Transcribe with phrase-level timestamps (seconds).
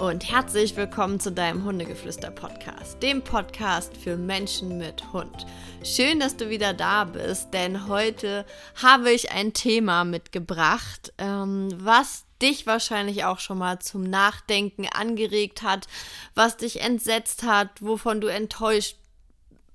[0.00, 5.46] und herzlich willkommen zu deinem Hundegeflüster-Podcast, dem Podcast für Menschen mit Hund.
[5.84, 8.46] Schön, dass du wieder da bist, denn heute
[8.82, 15.60] habe ich ein Thema mitgebracht, ähm, was dich wahrscheinlich auch schon mal zum Nachdenken angeregt
[15.60, 15.86] hat,
[16.34, 18.96] was dich entsetzt hat, wovon du enttäuscht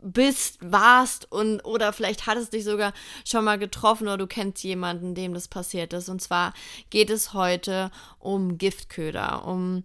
[0.05, 2.93] bist, warst und oder vielleicht hat es dich sogar
[3.25, 6.09] schon mal getroffen oder du kennst jemanden, dem das passiert ist.
[6.09, 6.53] Und zwar
[6.91, 9.83] geht es heute um Giftköder, um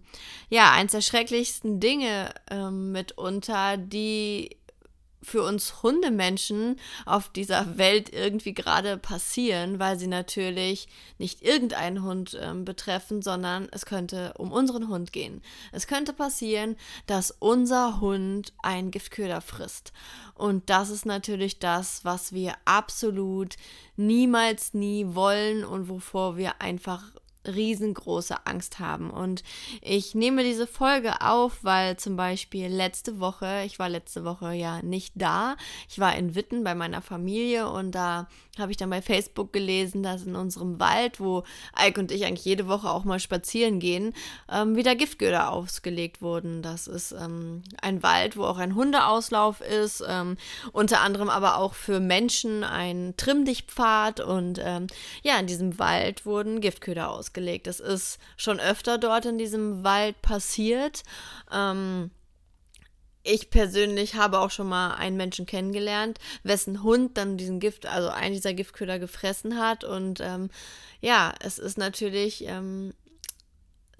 [0.49, 4.57] ja eins der schrecklichsten Dinge ähm, mitunter, die
[5.23, 12.33] für uns Hundemenschen auf dieser Welt irgendwie gerade passieren, weil sie natürlich nicht irgendeinen Hund
[12.33, 15.41] äh, betreffen, sondern es könnte um unseren Hund gehen.
[15.71, 19.93] Es könnte passieren, dass unser Hund einen Giftköder frisst.
[20.33, 23.55] Und das ist natürlich das, was wir absolut
[23.95, 27.03] niemals nie wollen und wovor wir einfach
[27.47, 29.09] riesengroße Angst haben.
[29.09, 29.43] Und
[29.81, 34.81] ich nehme diese Folge auf, weil zum Beispiel letzte Woche, ich war letzte Woche ja
[34.81, 35.55] nicht da,
[35.89, 38.27] ich war in Witten bei meiner Familie und da
[38.59, 41.43] habe ich dann bei Facebook gelesen, dass in unserem Wald, wo
[41.79, 44.13] Ike und ich eigentlich jede Woche auch mal spazieren gehen,
[44.51, 46.61] ähm, wieder Giftgöder ausgelegt wurden.
[46.61, 50.37] Das ist ähm, ein Wald, wo auch ein Hundeauslauf ist, ähm,
[50.73, 54.87] unter anderem aber auch für Menschen ein Trimmdichtpfad und ähm,
[55.23, 57.30] ja, in diesem Wald wurden Giftköder ausgelegt.
[57.67, 61.03] Das ist schon öfter dort in diesem Wald passiert.
[61.51, 62.11] Ähm,
[63.23, 68.09] ich persönlich habe auch schon mal einen Menschen kennengelernt, wessen Hund dann diesen Gift, also
[68.09, 69.83] einen dieser Giftköder gefressen hat.
[69.83, 70.49] Und ähm,
[71.01, 72.93] ja, es ist natürlich ähm,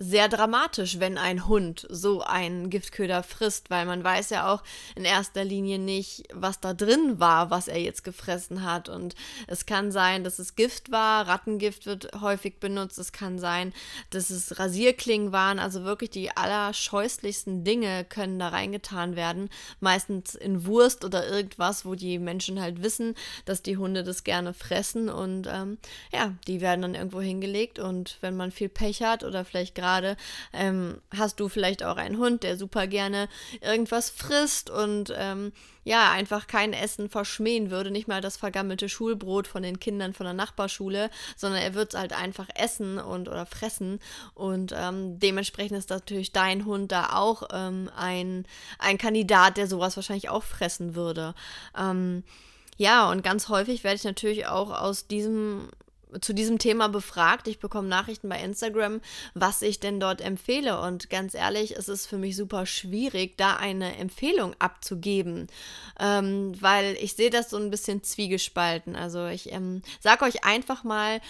[0.02, 4.64] sehr dramatisch, wenn ein Hund so einen Giftköder frisst, weil man weiß ja auch
[4.96, 8.90] in erster Linie nicht, was da drin war, was er jetzt gefressen hat.
[8.90, 9.14] Und
[9.46, 13.74] es kann sein, dass es Gift war, Rattengift wird häufig benutzt, es kann sein,
[14.10, 19.50] dass es Rasierklingen waren, also wirklich die allerscheußlichsten Dinge können da reingetan werden,
[19.82, 23.14] meistens in Wurst oder irgendwas, wo die Menschen halt wissen,
[23.46, 25.10] dass die Hunde das gerne fressen.
[25.10, 25.78] Und ähm,
[26.12, 27.78] ja, die werden dann irgendwo hingelegt.
[27.78, 30.18] Und wenn man viel Pech hat oder vielleicht gerade gerade
[30.54, 33.28] ähm, hast du vielleicht auch einen Hund, der super gerne
[33.62, 35.52] irgendwas frisst und ähm,
[35.84, 40.26] ja, einfach kein Essen verschmähen würde, nicht mal das vergammelte Schulbrot von den Kindern von
[40.26, 44.00] der Nachbarschule, sondern er wird es halt einfach essen und oder fressen.
[44.36, 48.46] Und ähm, dementsprechend ist natürlich dein Hund da auch ähm, ein,
[48.78, 51.34] ein Kandidat, der sowas wahrscheinlich auch fressen würde.
[51.76, 52.24] Ähm,
[52.78, 55.70] ja, und ganz häufig werde ich natürlich auch aus diesem
[56.20, 57.48] zu diesem Thema befragt.
[57.48, 59.02] Ich bekomme Nachrichten bei Instagram,
[59.34, 60.80] was ich denn dort empfehle.
[60.82, 65.48] Und ganz ehrlich, es ist für mich super schwierig, da eine Empfehlung abzugeben,
[66.00, 68.96] ähm, weil ich sehe das so ein bisschen zwiegespalten.
[68.96, 71.22] Also ich ähm, sage euch einfach mal,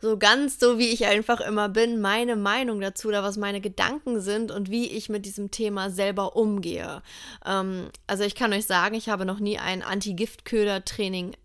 [0.00, 4.20] so ganz so, wie ich einfach immer bin, meine Meinung dazu oder was meine Gedanken
[4.20, 7.02] sind und wie ich mit diesem Thema selber umgehe.
[7.44, 11.36] Ähm, also ich kann euch sagen, ich habe noch nie ein Anti-Giftköder-Training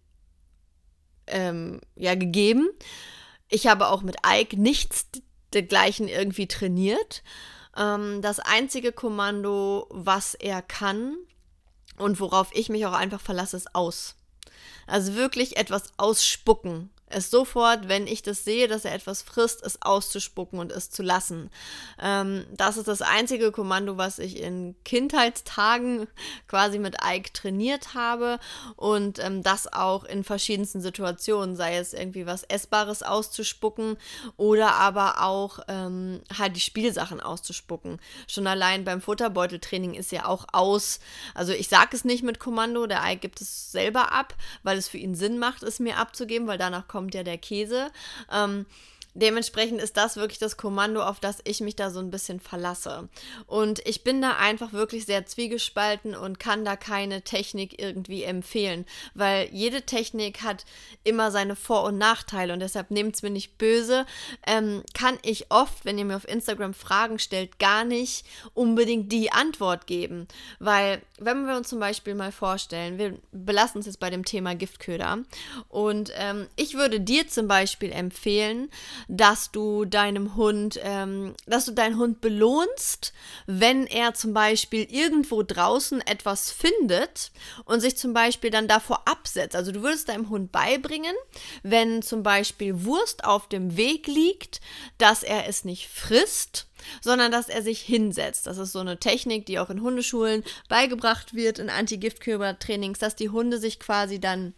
[1.27, 2.69] ähm, ja gegeben.
[3.49, 5.07] Ich habe auch mit Ike nichts
[5.53, 7.23] dergleichen irgendwie trainiert.
[7.77, 11.15] Ähm, das einzige Kommando, was er kann
[11.97, 14.15] und worauf ich mich auch einfach verlasse, ist aus.
[14.87, 19.81] Also wirklich etwas ausspucken es sofort, wenn ich das sehe, dass er etwas frisst, es
[19.81, 21.51] auszuspucken und es zu lassen.
[22.01, 26.07] Ähm, das ist das einzige Kommando, was ich in Kindheitstagen
[26.47, 28.39] quasi mit Ike trainiert habe
[28.75, 33.97] und ähm, das auch in verschiedensten Situationen, sei es irgendwie was Essbares auszuspucken
[34.35, 37.99] oder aber auch ähm, halt die Spielsachen auszuspucken.
[38.27, 40.99] Schon allein beim Futterbeuteltraining ist ja auch aus,
[41.35, 44.33] also ich sage es nicht mit Kommando, der Ike gibt es selber ab,
[44.63, 47.91] weil es für ihn Sinn macht, es mir abzugeben, weil danach kommt ja der Käse.
[48.31, 48.65] Ähm,
[49.17, 53.07] Dementsprechend ist das wirklich das Kommando, auf das ich mich da so ein bisschen verlasse.
[53.47, 58.85] Und ich bin da einfach wirklich sehr zwiegespalten und kann da keine Technik irgendwie empfehlen,
[59.13, 60.65] weil jede Technik hat
[61.05, 64.05] immer seine Vor- und Nachteile und deshalb nehmt es mir nicht böse.
[64.45, 69.31] Ähm, kann ich oft, wenn ihr mir auf Instagram Fragen stellt, gar nicht unbedingt die
[69.31, 70.27] Antwort geben,
[70.59, 74.55] weil wenn wir uns zum Beispiel mal vorstellen, wir belassen uns jetzt bei dem Thema
[74.55, 75.19] Giftköder
[75.69, 78.69] und ähm, ich würde dir zum Beispiel empfehlen,
[79.07, 83.13] dass du deinem Hund, ähm, dass du deinen Hund belohnst,
[83.45, 87.31] wenn er zum Beispiel irgendwo draußen etwas findet
[87.65, 89.55] und sich zum Beispiel dann davor absetzt.
[89.55, 91.15] Also du würdest deinem Hund beibringen,
[91.63, 94.61] wenn zum Beispiel Wurst auf dem Weg liegt,
[94.97, 96.67] dass er es nicht frisst,
[97.01, 98.47] sondern dass er sich hinsetzt.
[98.47, 103.29] Das ist so eine Technik, die auch in Hundeschulen beigebracht wird, in Anti-Giftkörper-Trainings, dass die
[103.29, 104.53] Hunde sich quasi dann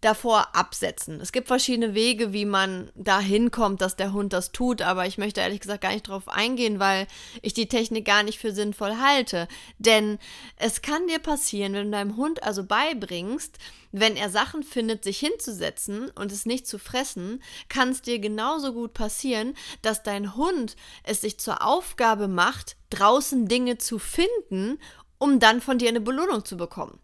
[0.00, 1.20] davor absetzen.
[1.20, 5.18] Es gibt verschiedene Wege, wie man da hinkommt, dass der Hund das tut, aber ich
[5.18, 7.08] möchte ehrlich gesagt gar nicht darauf eingehen, weil
[7.42, 9.48] ich die Technik gar nicht für sinnvoll halte.
[9.78, 10.18] Denn
[10.56, 13.58] es kann dir passieren, wenn du deinem Hund also beibringst,
[13.90, 18.72] wenn er Sachen findet, sich hinzusetzen und es nicht zu fressen, kann es dir genauso
[18.72, 24.78] gut passieren, dass dein Hund es sich zur Aufgabe macht, draußen Dinge zu finden,
[25.18, 27.00] um dann von dir eine Belohnung zu bekommen.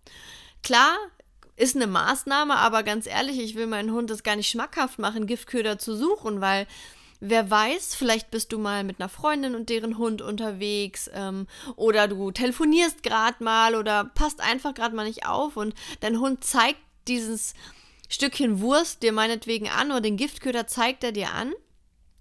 [0.63, 0.97] Klar,
[1.57, 5.27] ist eine Maßnahme, aber ganz ehrlich, ich will meinen Hund das gar nicht schmackhaft machen,
[5.27, 6.67] Giftköder zu suchen, weil
[7.21, 11.47] wer weiß, vielleicht bist du mal mit einer Freundin und deren Hund unterwegs ähm,
[11.77, 16.45] oder du telefonierst gerade mal oder passt einfach gerade mal nicht auf und dein Hund
[16.45, 17.55] zeigt dieses
[18.09, 21.53] Stückchen Wurst dir meinetwegen an oder den Giftköder zeigt er dir an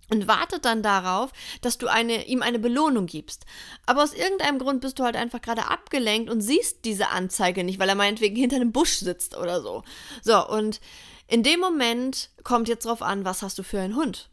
[0.09, 3.45] und wartet dann darauf, dass du eine, ihm eine Belohnung gibst.
[3.85, 7.79] Aber aus irgendeinem Grund bist du halt einfach gerade abgelenkt und siehst diese Anzeige nicht,
[7.79, 9.83] weil er meinetwegen hinter einem Busch sitzt oder so.
[10.21, 10.81] So, und
[11.27, 14.29] in dem Moment kommt jetzt drauf an, was hast du für einen Hund.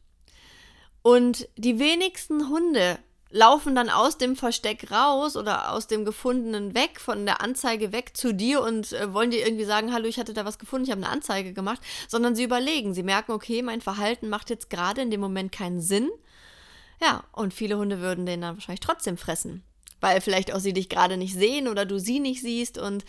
[1.03, 2.99] Und die wenigsten Hunde
[3.31, 8.17] laufen dann aus dem Versteck raus oder aus dem Gefundenen weg, von der Anzeige weg
[8.17, 10.91] zu dir und äh, wollen dir irgendwie sagen, hallo, ich hatte da was gefunden, ich
[10.91, 15.01] habe eine Anzeige gemacht, sondern sie überlegen, sie merken, okay, mein Verhalten macht jetzt gerade
[15.01, 16.11] in dem Moment keinen Sinn.
[17.01, 19.63] Ja, und viele Hunde würden den dann wahrscheinlich trotzdem fressen,
[20.01, 23.05] weil vielleicht auch sie dich gerade nicht sehen oder du sie nicht siehst und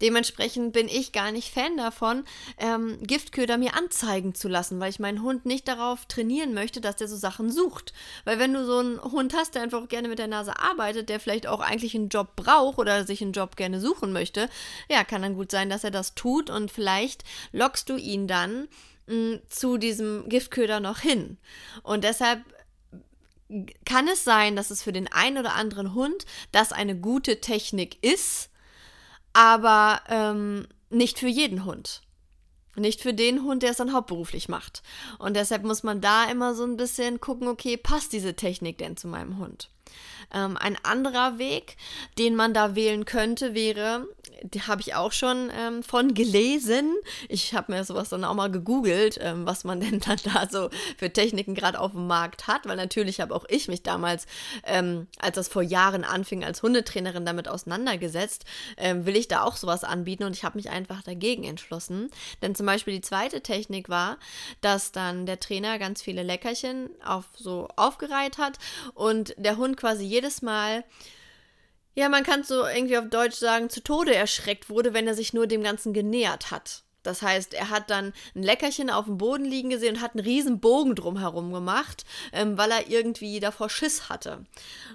[0.00, 2.24] Dementsprechend bin ich gar nicht Fan davon,
[2.58, 6.96] ähm, Giftköder mir anzeigen zu lassen, weil ich meinen Hund nicht darauf trainieren möchte, dass
[6.96, 7.92] der so Sachen sucht.
[8.24, 11.20] Weil wenn du so einen Hund hast, der einfach gerne mit der Nase arbeitet, der
[11.20, 14.48] vielleicht auch eigentlich einen Job braucht oder sich einen Job gerne suchen möchte,
[14.88, 18.68] ja, kann dann gut sein, dass er das tut und vielleicht lockst du ihn dann
[19.06, 21.38] mh, mm, zu diesem Giftköder noch hin.
[21.82, 22.42] Und deshalb
[23.84, 28.02] kann es sein, dass es für den einen oder anderen Hund das eine gute Technik
[28.02, 28.50] ist,
[29.34, 32.00] aber ähm, nicht für jeden Hund.
[32.76, 34.82] Nicht für den Hund, der es dann hauptberuflich macht.
[35.18, 38.96] Und deshalb muss man da immer so ein bisschen gucken, okay, passt diese Technik denn
[38.96, 39.70] zu meinem Hund?
[40.32, 41.76] Ähm, ein anderer Weg,
[42.18, 44.06] den man da wählen könnte, wäre,
[44.66, 46.94] habe ich auch schon ähm, von gelesen.
[47.28, 50.70] Ich habe mir sowas dann auch mal gegoogelt, ähm, was man denn dann da so
[50.98, 54.26] für Techniken gerade auf dem Markt hat, weil natürlich habe auch ich mich damals,
[54.64, 58.44] ähm, als das vor Jahren anfing, als Hundetrainerin damit auseinandergesetzt,
[58.76, 62.10] ähm, will ich da auch sowas anbieten und ich habe mich einfach dagegen entschlossen.
[62.42, 64.18] Denn zum Beispiel die zweite Technik war,
[64.60, 68.58] dass dann der Trainer ganz viele Leckerchen auf so aufgereiht hat
[68.94, 70.84] und der Hund quasi jedes Mal
[71.94, 75.32] ja, man kann so irgendwie auf Deutsch sagen, zu Tode erschreckt wurde, wenn er sich
[75.32, 76.83] nur dem Ganzen genähert hat.
[77.04, 80.24] Das heißt, er hat dann ein Leckerchen auf dem Boden liegen gesehen und hat einen
[80.24, 84.44] riesen Bogen drumherum gemacht, ähm, weil er irgendwie davor Schiss hatte.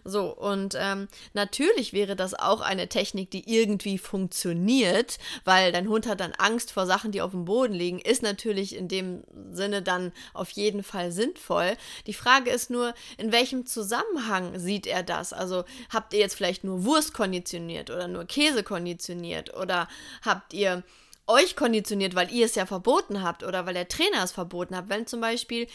[0.03, 6.07] So, und ähm, natürlich wäre das auch eine Technik, die irgendwie funktioniert, weil dein Hund
[6.07, 9.81] hat dann Angst vor Sachen, die auf dem Boden liegen, ist natürlich in dem Sinne
[9.81, 11.77] dann auf jeden Fall sinnvoll.
[12.07, 15.31] Die Frage ist nur, in welchem Zusammenhang sieht er das?
[15.31, 19.87] Also habt ihr jetzt vielleicht nur Wurst konditioniert oder nur Käse konditioniert oder
[20.23, 20.83] habt ihr
[21.29, 24.89] euch konditioniert, weil ihr es ja verboten habt oder weil der Trainer es verboten hat.
[24.89, 25.67] Wenn zum Beispiel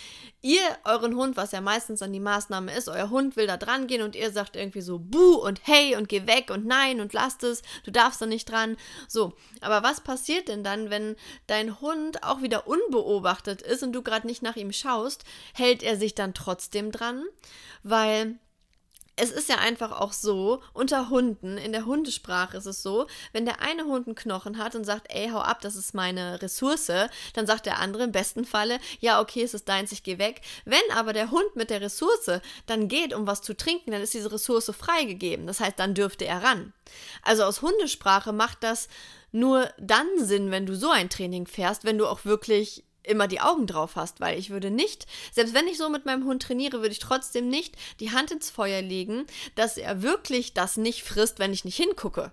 [0.42, 3.86] ihr euren Hund, was ja meistens dann die Maßnahme ist, euer Hund will da dran
[3.86, 7.12] gehen und ihr sagt irgendwie so buh und hey und geh weg und nein und
[7.12, 8.76] lasst es, du darfst da nicht dran.
[9.06, 11.14] So, aber was passiert denn dann, wenn
[11.46, 15.96] dein Hund auch wieder unbeobachtet ist und du gerade nicht nach ihm schaust, hält er
[15.96, 17.24] sich dann trotzdem dran?
[17.84, 18.38] Weil
[19.16, 23.44] es ist ja einfach auch so, unter Hunden, in der Hundesprache ist es so, wenn
[23.44, 26.90] der eine Hund einen Knochen hat und sagt, ey, hau ab, das ist meine Ressource,
[27.32, 30.40] dann sagt der andere im besten Falle, ja, okay, es ist deins, ich geh weg.
[30.64, 34.14] Wenn aber der Hund mit der Ressource dann geht, um was zu trinken, dann ist
[34.14, 35.46] diese Ressource freigegeben.
[35.46, 36.72] Das heißt, dann dürfte er ran.
[37.22, 38.88] Also aus Hundesprache macht das
[39.30, 43.40] nur dann Sinn, wenn du so ein Training fährst, wenn du auch wirklich immer die
[43.40, 46.78] Augen drauf hast, weil ich würde nicht, selbst wenn ich so mit meinem Hund trainiere,
[46.78, 51.38] würde ich trotzdem nicht die Hand ins Feuer legen, dass er wirklich das nicht frisst,
[51.38, 52.32] wenn ich nicht hingucke.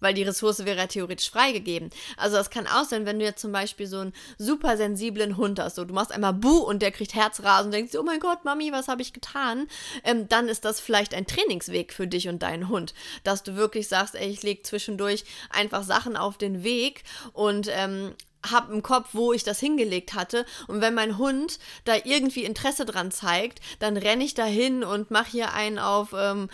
[0.00, 1.88] Weil die Ressource wäre ja theoretisch freigegeben.
[2.16, 5.58] Also das kann auch sein, wenn du jetzt zum Beispiel so einen super sensiblen Hund
[5.58, 8.44] hast, so du machst einmal Buh und der kriegt Herzrasen und denkst, oh mein Gott,
[8.44, 9.66] Mami, was habe ich getan?
[10.02, 12.92] Ähm, dann ist das vielleicht ein Trainingsweg für dich und deinen Hund,
[13.22, 18.14] dass du wirklich sagst, ey, ich lege zwischendurch einfach Sachen auf den Weg und ähm,
[18.50, 20.44] habe im Kopf, wo ich das hingelegt hatte.
[20.66, 25.30] Und wenn mein Hund da irgendwie Interesse dran zeigt, dann renne ich dahin und mache
[25.30, 26.48] hier einen auf ähm,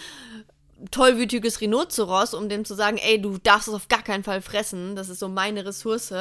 [0.90, 4.96] tollwütiges Rhinoceros, um dem zu sagen, ey, du darfst es auf gar keinen Fall fressen,
[4.96, 6.12] das ist so meine Ressource.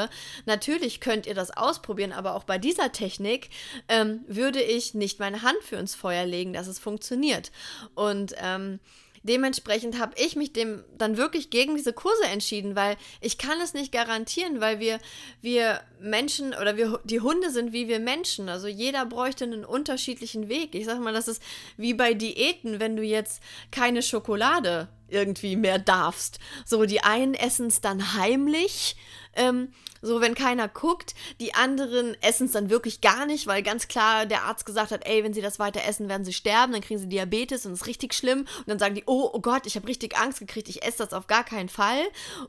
[0.45, 3.49] Natürlich könnt ihr das ausprobieren, aber auch bei dieser Technik
[3.87, 7.51] ähm, würde ich nicht meine Hand für ins Feuer legen, dass es funktioniert.
[7.95, 8.79] Und ähm,
[9.23, 13.73] dementsprechend habe ich mich dem dann wirklich gegen diese Kurse entschieden, weil ich kann es
[13.73, 14.99] nicht garantieren, weil wir,
[15.41, 18.49] wir Menschen oder wir, die Hunde sind wie wir Menschen.
[18.49, 20.75] Also jeder bräuchte einen unterschiedlichen Weg.
[20.75, 21.41] Ich sage mal, das ist
[21.77, 26.39] wie bei Diäten, wenn du jetzt keine Schokolade irgendwie mehr darfst.
[26.65, 28.95] So, die einen essen es dann heimlich
[29.33, 29.71] ähm,
[30.01, 34.25] so, wenn keiner guckt, die anderen essen es dann wirklich gar nicht, weil ganz klar
[34.25, 36.99] der Arzt gesagt hat, ey, wenn sie das weiter essen, werden sie sterben, dann kriegen
[36.99, 38.39] sie Diabetes und ist richtig schlimm.
[38.39, 41.13] Und dann sagen die, oh, oh Gott, ich habe richtig Angst gekriegt, ich esse das
[41.13, 42.01] auf gar keinen Fall.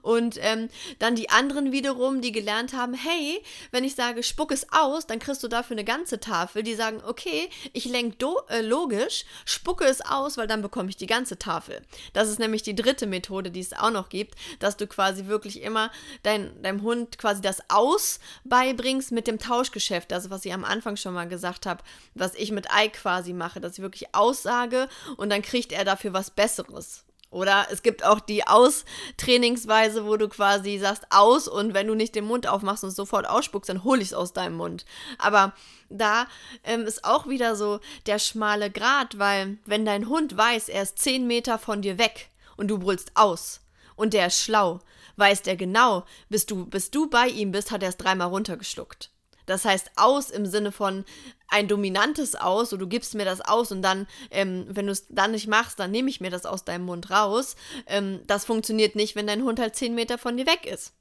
[0.02, 0.68] Und ähm,
[0.98, 5.18] dann die anderen wiederum, die gelernt haben, hey, wenn ich sage, spuck es aus, dann
[5.18, 6.62] kriegst du dafür eine ganze Tafel.
[6.62, 11.06] Die sagen, okay, ich lenke äh, logisch, spucke es aus, weil dann bekomme ich die
[11.06, 11.82] ganze Tafel.
[12.12, 15.62] Das ist nämlich die dritte Methode, die es auch noch gibt, dass du quasi wirklich
[15.62, 15.90] immer
[16.22, 20.12] dein, deinem Hund quasi das Aus beibringst mit dem Tauschgeschäft.
[20.12, 21.82] Also was ich am Anfang schon mal gesagt habe,
[22.14, 26.12] was ich mit Ei quasi mache, dass ich wirklich aussage und dann kriegt er dafür
[26.12, 27.04] was Besseres.
[27.32, 32.16] Oder es gibt auch die Austrainingsweise, wo du quasi sagst aus und wenn du nicht
[32.16, 34.84] den Mund aufmachst und sofort ausspuckst, dann hol ich es aus deinem Mund.
[35.18, 35.52] Aber
[35.88, 36.26] da
[36.64, 40.98] ähm, ist auch wieder so der schmale Grat, weil wenn dein Hund weiß, er ist
[40.98, 43.60] 10 Meter von dir weg und du brüllst aus
[43.94, 44.80] und der ist schlau,
[45.20, 49.10] weiß der genau, bis du, bis du bei ihm bist, hat er es dreimal runtergeschluckt.
[49.46, 51.04] Das heißt, aus im Sinne von
[51.48, 55.06] ein dominantes Aus, so du gibst mir das aus und dann, ähm, wenn du es
[55.08, 57.56] dann nicht machst, dann nehme ich mir das aus deinem Mund raus.
[57.86, 60.92] Ähm, das funktioniert nicht, wenn dein Hund halt 10 Meter von dir weg ist.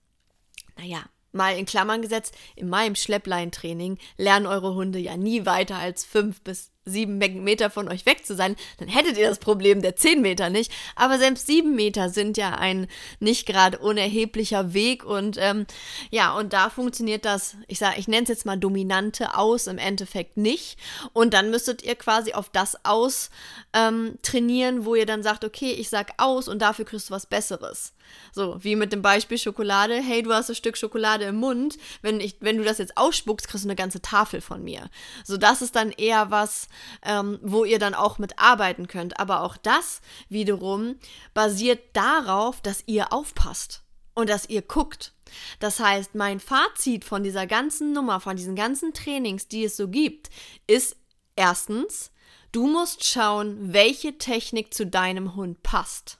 [0.77, 6.03] Naja, mal in Klammern gesetzt, in meinem Schleppleintraining lernen eure Hunde ja nie weiter als
[6.05, 9.95] 5 bis sieben Meter von euch weg zu sein, dann hättet ihr das Problem der
[9.95, 10.71] zehn Meter nicht.
[10.95, 12.87] Aber selbst sieben Meter sind ja ein
[13.19, 15.65] nicht gerade unerheblicher Weg und ähm,
[16.09, 19.77] ja, und da funktioniert das, ich sage, ich nenne es jetzt mal dominante aus, im
[19.77, 20.77] Endeffekt nicht.
[21.13, 23.29] Und dann müsstet ihr quasi auf das aus
[23.73, 27.25] ähm, trainieren, wo ihr dann sagt, okay, ich sag aus und dafür kriegst du was
[27.25, 27.93] Besseres.
[28.31, 29.95] So, wie mit dem Beispiel Schokolade.
[29.95, 31.77] Hey, du hast ein Stück Schokolade im Mund.
[32.01, 34.89] Wenn, ich, wenn du das jetzt ausspuckst, kriegst du eine ganze Tafel von mir.
[35.23, 36.67] So, das ist dann eher was,
[37.03, 39.19] ähm, wo ihr dann auch mit arbeiten könnt.
[39.19, 40.95] Aber auch das wiederum
[41.33, 43.83] basiert darauf, dass ihr aufpasst
[44.13, 45.13] und dass ihr guckt.
[45.59, 49.87] Das heißt, mein Fazit von dieser ganzen Nummer, von diesen ganzen Trainings, die es so
[49.87, 50.29] gibt,
[50.67, 50.95] ist
[51.35, 52.11] erstens,
[52.51, 56.19] du musst schauen, welche Technik zu deinem Hund passt.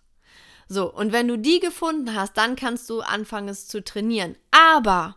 [0.67, 4.37] So, und wenn du die gefunden hast, dann kannst du anfangen, es zu trainieren.
[4.51, 5.15] Aber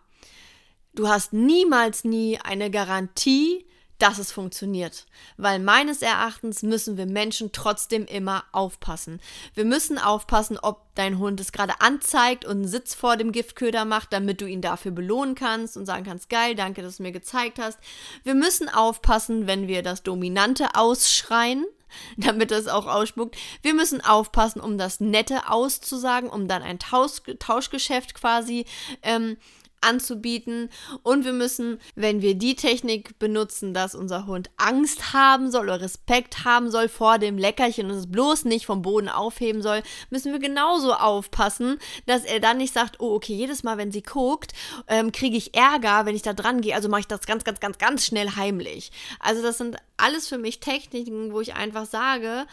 [0.95, 3.67] du hast niemals nie eine Garantie,
[4.03, 5.07] dass es funktioniert.
[5.37, 9.21] Weil meines Erachtens müssen wir Menschen trotzdem immer aufpassen.
[9.55, 13.85] Wir müssen aufpassen, ob dein Hund es gerade anzeigt und einen Sitz vor dem Giftköder
[13.85, 17.13] macht, damit du ihn dafür belohnen kannst und sagen kannst, geil, danke, dass du mir
[17.13, 17.79] gezeigt hast.
[18.25, 21.65] Wir müssen aufpassen, wenn wir das Dominante ausschreien,
[22.17, 23.37] damit es auch ausspuckt.
[23.63, 28.67] Wir müssen aufpassen, um das Nette auszusagen, um dann ein Tausch, Tauschgeschäft quasi
[29.03, 29.37] ähm,
[29.83, 30.71] anzubieten.
[31.03, 35.81] Und wir müssen, wenn wir die Technik benutzen, dass unser Hund Angst haben soll oder
[35.81, 40.33] Respekt haben soll vor dem Leckerchen und es bloß nicht vom Boden aufheben soll, müssen
[40.33, 44.53] wir genauso aufpassen, dass er dann nicht sagt, oh, okay, jedes Mal, wenn sie guckt,
[44.89, 46.75] ähm, kriege ich Ärger, wenn ich da dran gehe.
[46.75, 48.91] Also mache ich das ganz, ganz, ganz, ganz schnell heimlich.
[49.21, 52.47] Also das sind alles für mich Techniken, wo ich einfach sage,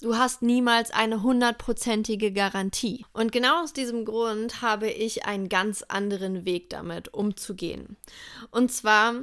[0.00, 3.04] Du hast niemals eine hundertprozentige Garantie.
[3.12, 7.98] Und genau aus diesem Grund habe ich einen ganz anderen Weg damit umzugehen.
[8.50, 9.14] Und zwar,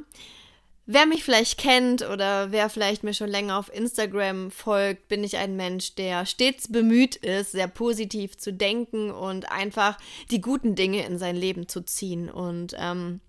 [0.86, 5.38] wer mich vielleicht kennt oder wer vielleicht mir schon länger auf Instagram folgt, bin ich
[5.38, 9.98] ein Mensch, der stets bemüht ist, sehr positiv zu denken und einfach
[10.29, 12.29] die guten Dinge in sein Leben zu ziehen.
[12.29, 13.19] Und ähm,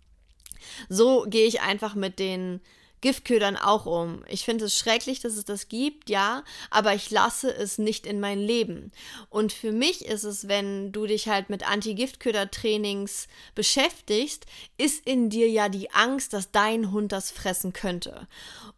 [0.90, 2.60] so gehe ich einfach mit den
[3.00, 4.24] Giftködern auch um.
[4.28, 8.20] Ich finde es schrecklich, dass es das gibt, ja, aber ich lasse es nicht in
[8.20, 8.92] mein Leben.
[9.30, 15.48] Und für mich ist es, wenn du dich halt mit Anti-Giftköder-Trainings beschäftigst, ist in dir
[15.48, 18.26] ja die Angst, dass dein Hund das fressen könnte.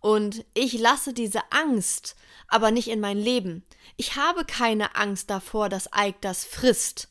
[0.00, 2.16] Und ich lasse diese Angst
[2.48, 3.64] aber nicht in mein Leben.
[3.96, 7.08] Ich habe keine Angst davor, dass Ike das frisst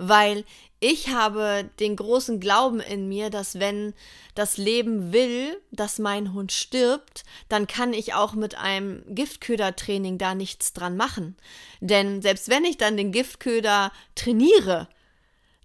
[0.00, 0.44] weil
[0.80, 3.92] ich habe den großen Glauben in mir, dass wenn
[4.34, 10.34] das Leben will, dass mein Hund stirbt, dann kann ich auch mit einem Giftköder-Training da
[10.34, 11.36] nichts dran machen.
[11.80, 14.88] Denn selbst wenn ich dann den Giftköder trainiere,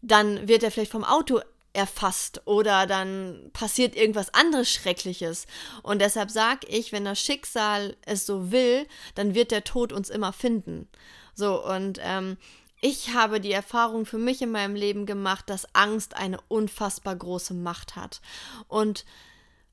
[0.01, 1.39] dann wird er vielleicht vom Auto
[1.71, 5.45] erfasst oder dann passiert irgendwas anderes Schreckliches.
[5.81, 10.09] Und deshalb sage ich, wenn das Schicksal es so will, dann wird der Tod uns
[10.09, 10.87] immer finden.
[11.33, 12.37] So, und ähm,
[12.85, 17.55] ich habe die Erfahrung für mich in meinem Leben gemacht, dass Angst eine unfassbar große
[17.55, 18.21] Macht hat.
[18.67, 19.05] Und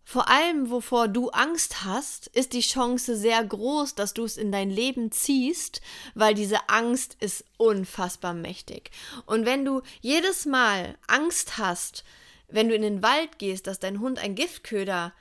[0.02, 4.50] vor allem, wovor du Angst hast, ist die Chance sehr groß, dass du es in
[4.50, 5.82] dein Leben ziehst,
[6.14, 8.90] weil diese Angst ist unfassbar mächtig.
[9.26, 12.04] Und wenn du jedes Mal Angst hast,
[12.48, 15.12] wenn du in den Wald gehst, dass dein Hund ein Giftköder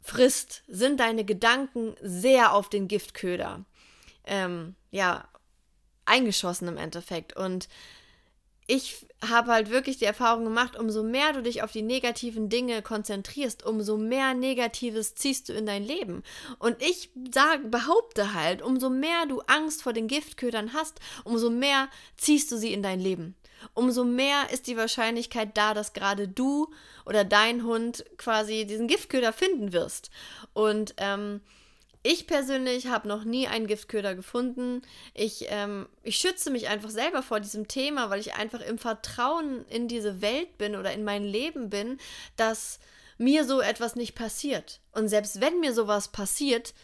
[0.00, 3.64] frisst, sind deine Gedanken sehr auf den Giftköder.
[4.24, 5.28] Ähm, ja,
[6.04, 7.36] eingeschossen im Endeffekt.
[7.36, 7.68] Und
[8.66, 12.80] ich habe halt wirklich die Erfahrung gemacht, umso mehr du dich auf die negativen Dinge
[12.82, 16.22] konzentrierst, umso mehr Negatives ziehst du in dein Leben.
[16.58, 21.88] Und ich sag, behaupte halt, umso mehr du Angst vor den Giftködern hast, umso mehr
[22.16, 23.34] ziehst du sie in dein Leben.
[23.74, 26.68] Umso mehr ist die Wahrscheinlichkeit da, dass gerade du
[27.04, 30.10] oder dein Hund quasi diesen Giftköder finden wirst.
[30.52, 31.40] Und ähm,
[32.02, 34.82] ich persönlich habe noch nie einen Giftköder gefunden.
[35.14, 39.64] Ich, ähm, ich schütze mich einfach selber vor diesem Thema, weil ich einfach im Vertrauen
[39.68, 41.98] in diese Welt bin oder in mein Leben bin,
[42.36, 42.80] dass
[43.18, 44.80] mir so etwas nicht passiert.
[44.92, 46.74] Und selbst wenn mir sowas passiert,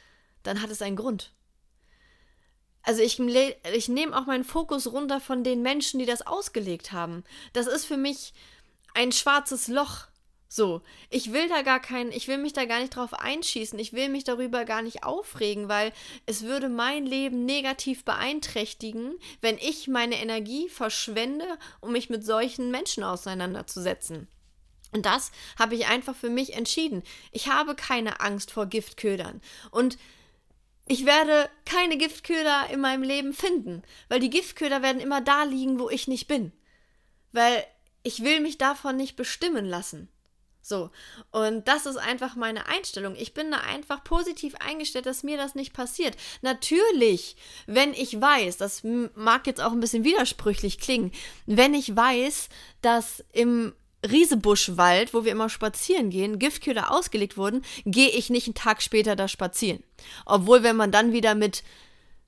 [0.44, 1.32] dann hat es einen Grund.
[2.82, 7.24] Also ich, ich nehme auch meinen Fokus runter von den Menschen, die das ausgelegt haben.
[7.52, 8.32] Das ist für mich
[8.94, 10.06] ein schwarzes Loch.
[10.50, 13.92] So, ich will da gar keinen, ich will mich da gar nicht drauf einschießen, ich
[13.92, 15.92] will mich darüber gar nicht aufregen, weil
[16.24, 21.44] es würde mein Leben negativ beeinträchtigen, wenn ich meine Energie verschwende,
[21.80, 24.26] um mich mit solchen Menschen auseinanderzusetzen.
[24.90, 27.02] Und das habe ich einfach für mich entschieden.
[27.30, 29.42] Ich habe keine Angst vor Giftködern.
[29.70, 29.98] Und
[30.86, 35.78] ich werde keine Giftköder in meinem Leben finden, weil die Giftköder werden immer da liegen,
[35.78, 36.52] wo ich nicht bin.
[37.32, 37.66] Weil
[38.02, 40.08] ich will mich davon nicht bestimmen lassen.
[40.68, 40.90] So.
[41.30, 43.16] Und das ist einfach meine Einstellung.
[43.16, 46.14] Ich bin da einfach positiv eingestellt, dass mir das nicht passiert.
[46.42, 48.82] Natürlich, wenn ich weiß, das
[49.14, 51.10] mag jetzt auch ein bisschen widersprüchlich klingen,
[51.46, 52.50] wenn ich weiß,
[52.82, 53.72] dass im
[54.08, 59.16] Riesebuschwald, wo wir immer spazieren gehen, Giftköder ausgelegt wurden, gehe ich nicht einen Tag später
[59.16, 59.82] da spazieren.
[60.26, 61.64] Obwohl, wenn man dann wieder mit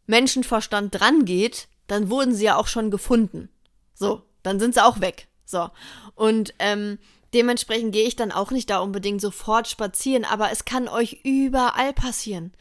[0.06, 3.50] Menschenverstand dran geht, dann wurden sie ja auch schon gefunden.
[3.94, 5.28] So, dann sind sie auch weg.
[5.44, 5.68] So.
[6.14, 6.98] Und ähm,
[7.32, 11.92] Dementsprechend gehe ich dann auch nicht da unbedingt sofort spazieren, aber es kann euch überall
[11.92, 12.52] passieren.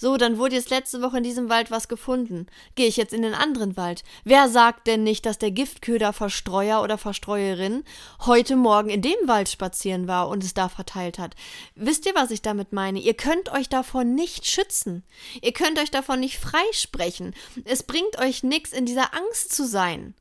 [0.00, 2.46] So, dann wurde jetzt letzte Woche in diesem Wald was gefunden.
[2.76, 4.04] Gehe ich jetzt in den anderen Wald?
[4.22, 7.82] Wer sagt denn nicht, dass der Giftköderverstreuer oder Verstreuerin
[8.24, 11.34] heute Morgen in dem Wald spazieren war und es da verteilt hat?
[11.74, 13.00] Wisst ihr, was ich damit meine?
[13.00, 15.02] Ihr könnt euch davon nicht schützen.
[15.42, 17.34] Ihr könnt euch davon nicht freisprechen.
[17.64, 20.14] Es bringt euch nichts, in dieser Angst zu sein.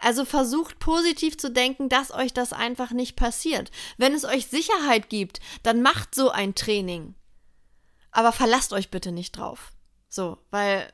[0.00, 3.70] Also versucht positiv zu denken, dass euch das einfach nicht passiert.
[3.98, 7.14] Wenn es euch Sicherheit gibt, dann macht so ein Training.
[8.10, 9.72] Aber verlasst euch bitte nicht drauf.
[10.08, 10.90] So, weil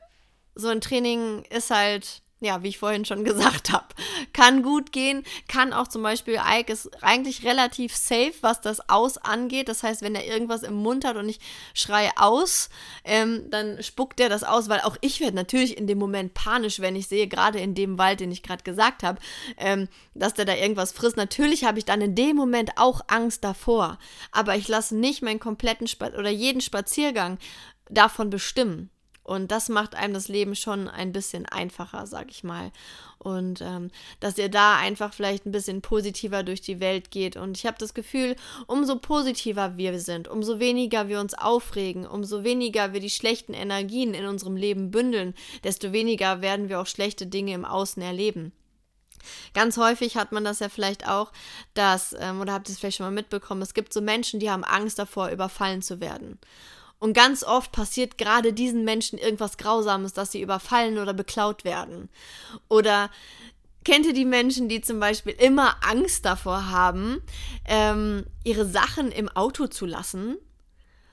[0.55, 3.87] so ein Training ist halt ja, wie ich vorhin schon gesagt habe,
[4.33, 9.17] kann gut gehen, kann auch zum Beispiel Ike ist eigentlich relativ safe, was das Aus
[9.17, 9.69] angeht.
[9.69, 11.39] Das heißt, wenn er irgendwas im Mund hat und ich
[11.73, 12.69] schreie aus,
[13.03, 16.79] ähm, dann spuckt er das aus, weil auch ich werde natürlich in dem Moment panisch,
[16.79, 19.19] wenn ich sehe, gerade in dem Wald, den ich gerade gesagt habe,
[19.57, 21.17] ähm, dass der da irgendwas frisst.
[21.17, 23.97] Natürlich habe ich dann in dem Moment auch Angst davor,
[24.31, 27.39] aber ich lasse nicht meinen kompletten Sp oder jeden Spaziergang
[27.89, 28.91] davon bestimmen.
[29.27, 32.71] Und das macht einem das Leben schon ein bisschen einfacher, sag ich mal.
[33.19, 37.35] Und ähm, dass ihr da einfach vielleicht ein bisschen positiver durch die Welt geht.
[37.35, 38.37] Und ich habe das Gefühl,
[38.67, 44.13] umso positiver wir sind, umso weniger wir uns aufregen, umso weniger wir die schlechten Energien
[44.13, 45.35] in unserem Leben bündeln,
[45.65, 48.53] desto weniger werden wir auch schlechte Dinge im Außen erleben.
[49.53, 51.33] Ganz häufig hat man das ja vielleicht auch,
[51.73, 54.49] dass, ähm, oder habt ihr es vielleicht schon mal mitbekommen, es gibt so Menschen, die
[54.49, 56.39] haben Angst davor, überfallen zu werden.
[56.99, 62.09] Und ganz oft passiert gerade diesen Menschen irgendwas Grausames, dass sie überfallen oder beklaut werden.
[62.69, 63.11] Oder
[63.85, 67.21] kennt ihr die Menschen, die zum Beispiel immer Angst davor haben,
[67.65, 70.37] ähm, ihre Sachen im Auto zu lassen?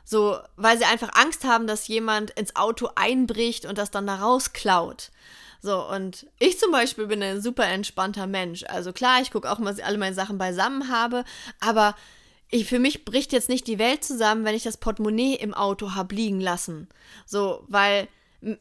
[0.05, 4.16] So, weil sie einfach Angst haben, dass jemand ins Auto einbricht und das dann da
[4.16, 5.11] rausklaut.
[5.62, 8.64] So, und ich zum Beispiel bin ein super entspannter Mensch.
[8.68, 11.25] Also klar, ich gucke auch mal, dass ich alle meine Sachen beisammen habe,
[11.59, 11.94] aber
[12.55, 15.95] ich, für mich bricht jetzt nicht die Welt zusammen, wenn ich das Portemonnaie im Auto
[15.95, 16.88] habe liegen lassen.
[17.27, 18.07] So, weil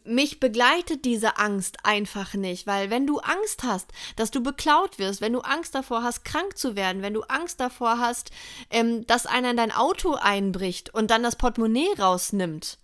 [0.03, 5.21] mich begleitet diese Angst einfach nicht, weil wenn du Angst hast, dass du beklaut wirst,
[5.21, 8.32] wenn du Angst davor hast, krank zu werden, wenn du Angst davor hast,
[8.71, 12.79] ähm, dass einer in dein Auto einbricht und dann das Portemonnaie rausnimmt,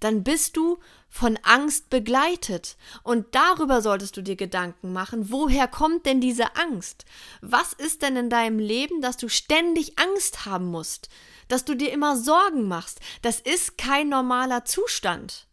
[0.00, 2.76] dann bist du von Angst begleitet.
[3.02, 5.30] Und darüber solltest du dir Gedanken machen.
[5.30, 7.04] Woher kommt denn diese Angst?
[7.40, 11.08] Was ist denn in deinem Leben, dass du ständig Angst haben musst?
[11.48, 13.00] Dass du dir immer Sorgen machst?
[13.22, 15.46] Das ist kein normaler Zustand.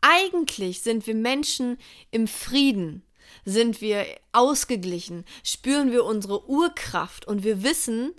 [0.00, 1.76] Eigentlich sind wir Menschen
[2.10, 3.04] im Frieden.
[3.44, 8.12] Sind wir ausgeglichen, spüren wir unsere Urkraft und wir wissen,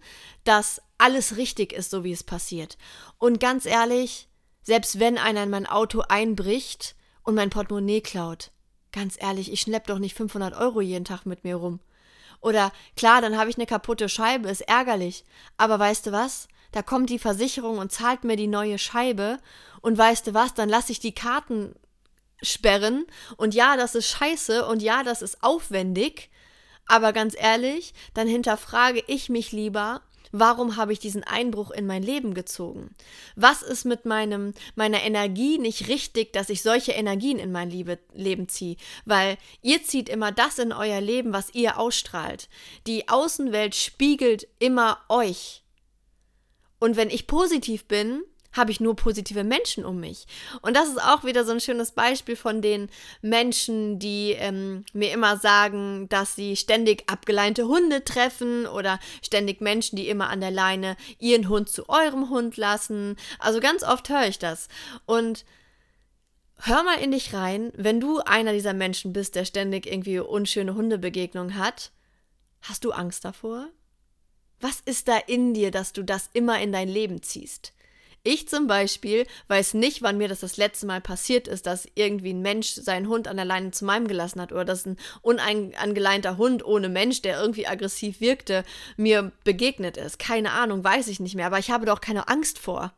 [0.45, 2.77] dass alles richtig ist, so wie es passiert.
[3.17, 4.29] Und ganz ehrlich,
[4.63, 8.51] selbst wenn einer in mein Auto einbricht und mein Portemonnaie klaut,
[8.91, 11.79] ganz ehrlich, ich schlepp doch nicht 500 Euro jeden Tag mit mir rum.
[12.41, 15.23] Oder klar, dann habe ich eine kaputte Scheibe, ist ärgerlich.
[15.57, 16.47] Aber weißt du was?
[16.71, 19.37] Da kommt die Versicherung und zahlt mir die neue Scheibe.
[19.81, 20.53] Und weißt du was?
[20.53, 21.75] Dann lasse ich die Karten
[22.41, 23.05] sperren.
[23.37, 24.65] Und ja, das ist scheiße.
[24.65, 26.31] Und ja, das ist aufwendig.
[26.87, 32.03] Aber ganz ehrlich, dann hinterfrage ich mich lieber, Warum habe ich diesen Einbruch in mein
[32.03, 32.95] Leben gezogen?
[33.35, 37.99] Was ist mit meinem, meiner Energie nicht richtig, dass ich solche Energien in mein Liebe,
[38.13, 38.77] Leben ziehe?
[39.05, 42.49] Weil ihr zieht immer das in euer Leben, was ihr ausstrahlt.
[42.87, 45.63] Die Außenwelt spiegelt immer euch.
[46.79, 50.25] Und wenn ich positiv bin, habe ich nur positive Menschen um mich.
[50.61, 52.89] Und das ist auch wieder so ein schönes Beispiel von den
[53.21, 59.95] Menschen, die ähm, mir immer sagen, dass sie ständig abgeleinte Hunde treffen oder ständig Menschen,
[59.95, 63.15] die immer an der Leine ihren Hund zu eurem Hund lassen.
[63.39, 64.67] Also ganz oft höre ich das.
[65.05, 65.45] Und
[66.57, 70.75] hör mal in dich rein, wenn du einer dieser Menschen bist, der ständig irgendwie unschöne
[70.75, 71.91] Hundebegegnungen hat,
[72.61, 73.69] hast du Angst davor?
[74.59, 77.73] Was ist da in dir, dass du das immer in dein Leben ziehst?
[78.23, 82.33] Ich zum Beispiel weiß nicht, wann mir das das letzte Mal passiert ist, dass irgendwie
[82.33, 86.37] ein Mensch seinen Hund an der Leine zu meinem gelassen hat oder dass ein unangeleinter
[86.37, 88.63] Hund ohne Mensch, der irgendwie aggressiv wirkte,
[88.95, 90.19] mir begegnet ist.
[90.19, 92.93] Keine Ahnung, weiß ich nicht mehr, aber ich habe doch keine Angst vor.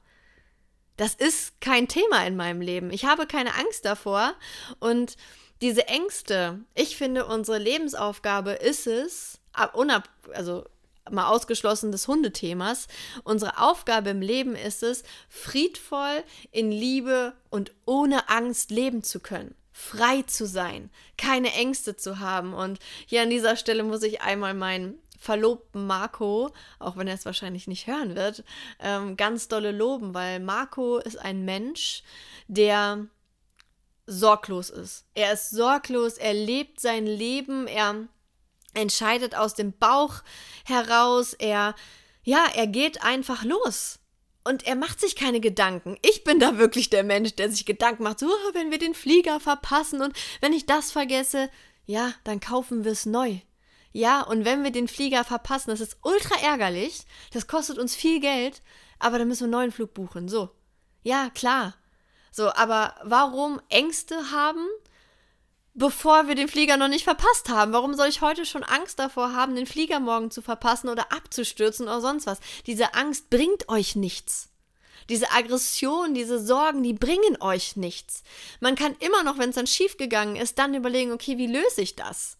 [0.97, 2.91] Das ist kein Thema in meinem Leben.
[2.91, 4.33] Ich habe keine Angst davor
[4.79, 5.15] und
[5.61, 9.39] diese Ängste, ich finde, unsere Lebensaufgabe ist es,
[9.71, 10.65] unab also
[11.09, 12.87] mal ausgeschlossen des Hundethemas.
[13.23, 19.55] Unsere Aufgabe im Leben ist es, friedvoll, in Liebe und ohne Angst leben zu können.
[19.71, 22.53] Frei zu sein, keine Ängste zu haben.
[22.53, 27.25] Und hier an dieser Stelle muss ich einmal meinen Verlobten Marco, auch wenn er es
[27.25, 28.43] wahrscheinlich nicht hören wird,
[28.79, 32.03] ähm, ganz dolle loben, weil Marco ist ein Mensch,
[32.47, 33.07] der
[34.05, 35.05] sorglos ist.
[35.13, 38.07] Er ist sorglos, er lebt sein Leben, er
[38.73, 40.21] entscheidet aus dem Bauch
[40.65, 41.75] heraus, er,
[42.23, 43.99] ja, er geht einfach los.
[44.45, 45.97] Und er macht sich keine Gedanken.
[46.01, 48.93] Ich bin da wirklich der Mensch, der sich Gedanken macht, so, oh, wenn wir den
[48.93, 51.49] Flieger verpassen und wenn ich das vergesse,
[51.85, 53.39] ja, dann kaufen wir es neu.
[53.93, 58.19] Ja, und wenn wir den Flieger verpassen, das ist ultra ärgerlich, das kostet uns viel
[58.19, 58.61] Geld,
[58.99, 60.27] aber dann müssen wir einen neuen Flug buchen.
[60.27, 60.49] So.
[61.03, 61.75] Ja, klar.
[62.31, 64.67] So, aber warum Ängste haben
[65.73, 67.73] bevor wir den Flieger noch nicht verpasst haben.
[67.73, 71.87] Warum soll ich heute schon Angst davor haben, den Flieger morgen zu verpassen oder abzustürzen
[71.87, 72.39] oder sonst was?
[72.67, 74.49] Diese Angst bringt euch nichts.
[75.09, 78.23] Diese Aggression, diese Sorgen, die bringen euch nichts.
[78.61, 81.95] Man kann immer noch, wenn es dann schiefgegangen ist, dann überlegen, okay, wie löse ich
[81.95, 82.37] das?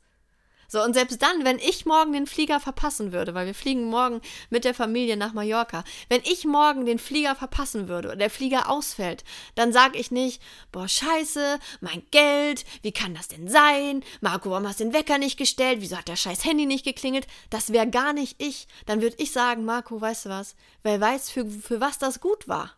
[0.74, 4.22] So, und selbst dann, wenn ich morgen den Flieger verpassen würde, weil wir fliegen morgen
[4.50, 8.72] mit der Familie nach Mallorca, wenn ich morgen den Flieger verpassen würde oder der Flieger
[8.72, 14.04] ausfällt, dann sage ich nicht, boah, scheiße, mein Geld, wie kann das denn sein?
[14.20, 15.80] Marco, warum hast du den Wecker nicht gestellt?
[15.80, 17.28] Wieso hat der scheiß Handy nicht geklingelt?
[17.52, 18.68] Das wäre gar nicht ich.
[18.88, 20.56] Dann würde ich sagen, Marco, weißt du was?
[20.82, 22.72] Wer weiß, für, für was das gut war.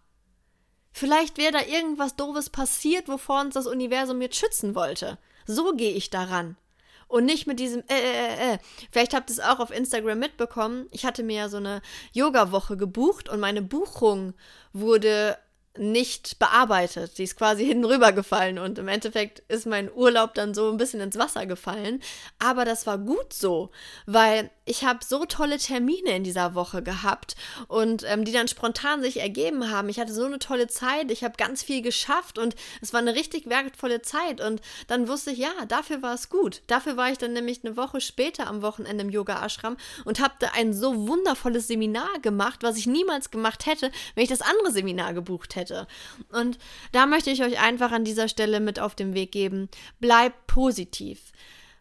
[0.91, 5.17] Vielleicht wäre da irgendwas Doofes passiert, wovor uns das Universum jetzt schützen wollte.
[5.45, 6.57] So gehe ich daran.
[7.07, 8.57] Und nicht mit diesem, äh, äh, äh, äh.
[8.91, 10.87] Vielleicht habt ihr es auch auf Instagram mitbekommen.
[10.91, 11.81] Ich hatte mir ja so eine
[12.13, 14.33] Yoga-Woche gebucht und meine Buchung
[14.73, 15.37] wurde
[15.77, 17.17] nicht bearbeitet.
[17.17, 21.01] Die ist quasi hinten rübergefallen und im Endeffekt ist mein Urlaub dann so ein bisschen
[21.01, 22.01] ins Wasser gefallen.
[22.39, 23.71] Aber das war gut so,
[24.05, 27.35] weil ich habe so tolle Termine in dieser Woche gehabt
[27.67, 29.89] und ähm, die dann spontan sich ergeben haben.
[29.89, 33.13] Ich hatte so eine tolle Zeit, ich habe ganz viel geschafft und es war eine
[33.15, 36.63] richtig wertvolle Zeit und dann wusste ich, ja, dafür war es gut.
[36.67, 40.33] Dafür war ich dann nämlich eine Woche später am Wochenende im Yoga Ashram und habe
[40.39, 44.71] da ein so wundervolles Seminar gemacht, was ich niemals gemacht hätte, wenn ich das andere
[44.71, 45.87] Seminar gebucht hätte.
[46.31, 46.57] Und
[46.91, 51.19] da möchte ich euch einfach an dieser Stelle mit auf den Weg geben, bleibt positiv.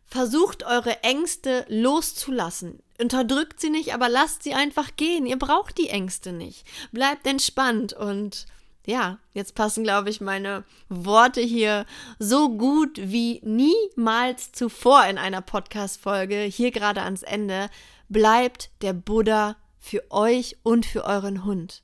[0.07, 2.81] Versucht eure Ängste loszulassen.
[3.01, 5.27] Unterdrückt sie nicht, aber lasst sie einfach gehen.
[5.27, 6.65] Ihr braucht die Ängste nicht.
[6.93, 8.47] Bleibt entspannt und
[8.87, 11.87] ja, jetzt passen, glaube ich, meine Worte hier
[12.19, 17.71] so gut wie niemals zuvor in einer Podcast-Folge, hier gerade ans Ende.
[18.09, 21.84] Bleibt der Buddha für euch und für euren Hund.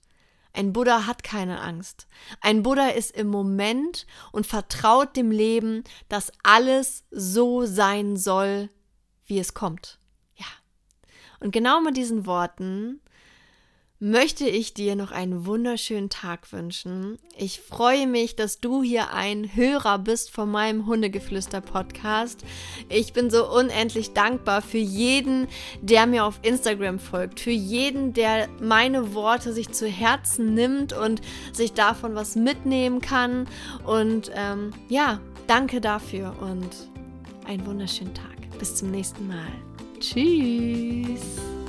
[0.52, 2.06] Ein Buddha hat keine Angst.
[2.40, 8.68] Ein Buddha ist im Moment und vertraut dem Leben, dass alles so sein soll,
[9.26, 9.98] wie es kommt.
[10.34, 10.46] Ja.
[11.38, 13.00] Und genau mit diesen Worten
[14.00, 17.18] möchte ich dir noch einen wunderschönen Tag wünschen.
[17.36, 22.42] Ich freue mich, dass du hier ein Hörer bist von meinem Hundegeflüster-Podcast.
[22.88, 25.48] Ich bin so unendlich dankbar für jeden,
[25.82, 31.20] der mir auf Instagram folgt, für jeden, der meine Worte sich zu Herzen nimmt und
[31.52, 33.46] sich davon was mitnehmen kann.
[33.84, 36.70] Und ähm, ja, danke dafür und
[37.44, 38.58] einen wunderschönen Tag.
[38.58, 39.52] Bis zum nächsten Mal.
[40.00, 41.59] Tschüss.